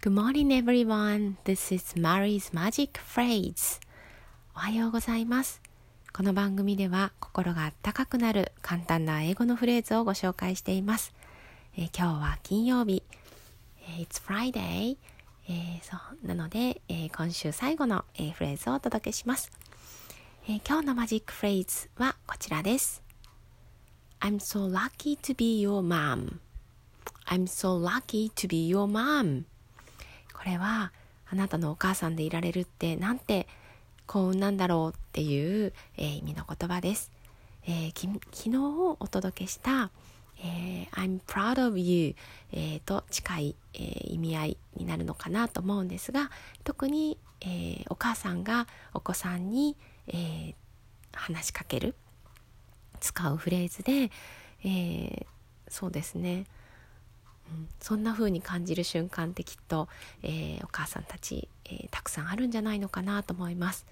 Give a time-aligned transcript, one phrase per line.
[0.00, 1.38] Good morning everyone.
[1.42, 3.80] This is Mary's Magic Phrase.
[4.54, 5.60] おはようございます。
[6.12, 11.12] この番組では心があったかくなる簡単な英語のフレーズをご紹介しています。
[11.76, 13.02] えー、今日は金曜日。
[13.88, 14.98] えー、It's Friday.
[15.48, 19.50] えー、そうなので、え今週最後の、えフレーズをお届けします。
[20.48, 23.02] え今日のマジックフレーズはこちらです。
[24.20, 26.38] I'm so lucky to be your mom.
[27.26, 29.42] I'm so lucky to be your mom.
[30.48, 30.92] これは
[31.30, 33.46] あなたのお母さんでいられるってなんて
[34.06, 37.12] 幸運なんだろうっていう、えー、意味の言葉です。
[37.66, 38.56] えー、き昨日
[38.98, 39.90] お届けした、
[40.42, 42.14] えー、I'm proud of you、
[42.52, 46.30] えー、と近い、えー、意味合いになるのかなと思うんですが
[46.64, 49.76] 特に、えー、お母さんがお子さんに、
[50.06, 50.54] えー、
[51.12, 51.94] 話しかける
[53.00, 54.10] 使うフレーズで、
[54.64, 55.26] えー、
[55.68, 56.46] そうですね
[57.80, 59.88] そんな風に感じる瞬間ってきっと、
[60.22, 63.86] えー、お母さんたち、えー、たくさんあるんじゃないのかなと思います。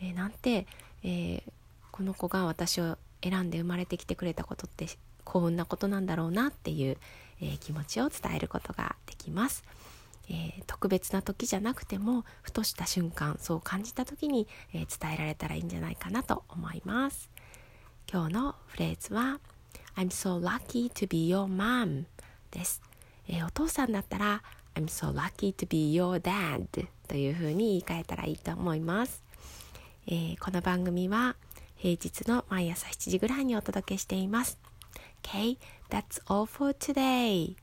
[0.00, 0.66] えー、なんて、
[1.02, 1.42] え
[1.90, 4.86] この子が私を選んで生まれてきてくれたことって
[5.22, 6.98] 幸運なことなんだろうなっていう、
[7.40, 9.64] え気持ちを伝えることができます。
[10.30, 17.30] え特別な時じゃなくてもふとした瞬間そう感じた時に、え伝えられたらいいんじゃないかなと思います。
[18.10, 19.40] 今日のフレーズは
[19.96, 22.04] I'm so lucky to be your mom
[22.50, 22.93] です。
[23.28, 24.42] えー、お父さんだったら
[24.74, 29.22] I'm so lucky to be your dad というふうに言い換えたらいいと思います、
[30.06, 31.36] えー、この番組は
[31.76, 34.58] 平日の毎朝7時ぐらいにお届けしています
[35.24, 35.56] Okay,
[35.88, 37.56] that's all for today.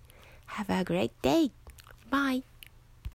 [0.58, 1.52] Have a great day.
[2.10, 2.44] Bye.